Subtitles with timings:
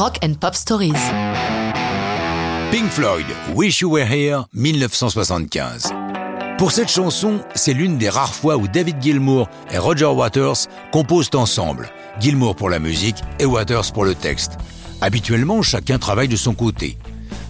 [0.00, 0.94] Rock and Pop Stories.
[2.70, 5.92] Pink Floyd, Wish You Were Here, 1975.
[6.56, 11.28] Pour cette chanson, c'est l'une des rares fois où David Gilmour et Roger Waters composent
[11.34, 11.90] ensemble.
[12.18, 14.52] Gilmour pour la musique et Waters pour le texte.
[15.02, 16.96] Habituellement, chacun travaille de son côté.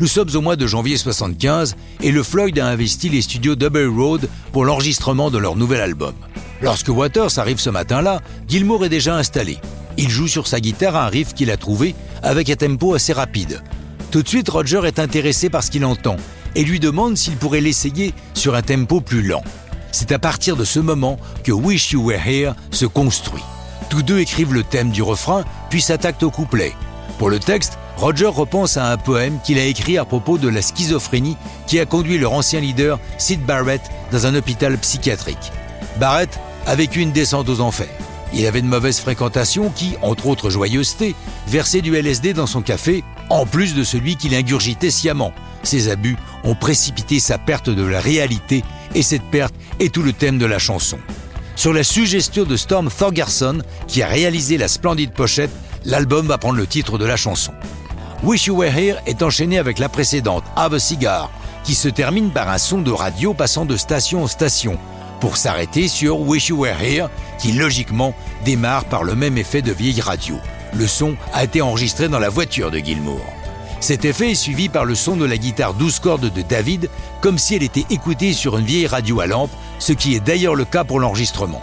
[0.00, 3.86] Nous sommes au mois de janvier 75 et le Floyd a investi les studios Double
[3.86, 6.14] Road pour l'enregistrement de leur nouvel album.
[6.62, 9.58] Lorsque Waters arrive ce matin-là, Gilmour est déjà installé.
[9.96, 13.62] Il joue sur sa guitare un riff qu'il a trouvé avec un tempo assez rapide.
[14.10, 16.16] Tout de suite, Roger est intéressé par ce qu'il entend
[16.54, 19.42] et lui demande s'il pourrait l'essayer sur un tempo plus lent.
[19.92, 23.42] C'est à partir de ce moment que Wish You Were Here se construit.
[23.88, 26.72] Tous deux écrivent le thème du refrain, puis s'attaquent au couplet.
[27.18, 30.62] Pour le texte, Roger repense à un poème qu'il a écrit à propos de la
[30.62, 35.52] schizophrénie qui a conduit leur ancien leader, Sid Barrett, dans un hôpital psychiatrique.
[35.98, 37.88] Barrett a vécu une descente aux enfers.
[38.32, 41.14] Il avait de mauvaises fréquentations qui, entre autres joyeusetés,
[41.48, 45.32] versaient du LSD dans son café, en plus de celui qu'il ingurgitait sciemment.
[45.62, 48.64] Ces abus ont précipité sa perte de la réalité
[48.94, 50.98] et cette perte est tout le thème de la chanson.
[51.56, 55.50] Sur la suggestion de Storm Thorgerson, qui a réalisé la splendide pochette,
[55.84, 57.52] l'album va prendre le titre de la chanson.
[58.22, 61.30] Wish You Were Here est enchaîné avec la précédente, Have a Cigar,
[61.64, 64.78] qui se termine par un son de radio passant de station en station,
[65.20, 69.72] pour s'arrêter sur Wish You Were Here, qui logiquement démarre par le même effet de
[69.72, 70.36] vieille radio.
[70.74, 73.20] Le son a été enregistré dans la voiture de Gilmour.
[73.80, 76.90] Cet effet est suivi par le son de la guitare 12 cordes de David,
[77.20, 80.54] comme si elle était écoutée sur une vieille radio à lampe, ce qui est d'ailleurs
[80.54, 81.60] le cas pour l'enregistrement.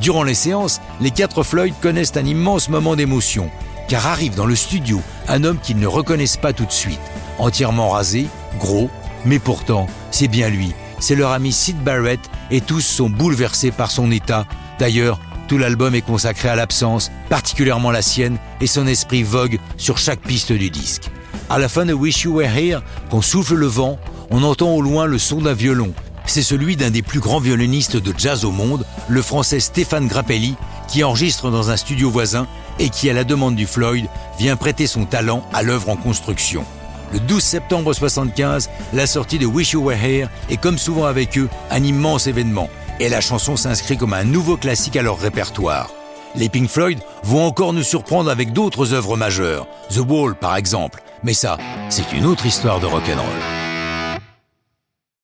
[0.00, 3.50] Durant les séances, les quatre Floyd connaissent un immense moment d'émotion,
[3.86, 7.00] car arrive dans le studio un homme qu'ils ne reconnaissent pas tout de suite,
[7.38, 8.26] entièrement rasé,
[8.58, 8.90] gros,
[9.24, 12.20] mais pourtant, c'est bien lui, c'est leur ami Sid Barrett,
[12.50, 14.46] et tous sont bouleversés par son état.
[14.78, 19.98] D'ailleurs, tout l'album est consacré à l'absence, particulièrement la sienne, et son esprit vogue sur
[19.98, 21.10] chaque piste du disque.
[21.48, 23.98] À la fin de Wish You Were Here, qu'on souffle le vent,
[24.30, 25.92] on entend au loin le son d'un violon.
[26.24, 30.54] C'est celui d'un des plus grands violonistes de jazz au monde, le français Stéphane Grappelli,
[30.86, 32.46] qui enregistre dans un studio voisin
[32.78, 34.06] et qui, à la demande du Floyd,
[34.38, 36.64] vient prêter son talent à l'œuvre en construction.
[37.12, 41.36] Le 12 septembre 75, la sortie de Wish You Were Here est comme souvent avec
[41.38, 42.68] eux un immense événement
[43.00, 45.90] et la chanson s'inscrit comme un nouveau classique à leur répertoire.
[46.36, 51.02] Les Pink Floyd vont encore nous surprendre avec d'autres œuvres majeures, The Wall par exemple,
[51.24, 53.59] mais ça, c'est une autre histoire de rock'n'roll.